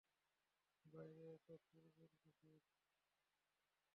[0.85, 2.59] বাহিরে এত শোরগোল কিসের?